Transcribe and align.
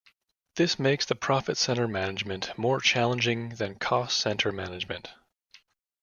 This 0.55 0.79
makes 0.79 1.05
the 1.05 1.13
profit 1.13 1.59
center 1.59 1.87
management 1.87 2.57
more 2.57 2.79
challenging 2.79 3.49
than 3.49 3.75
cost 3.77 4.17
center 4.17 4.51
management. 4.51 5.13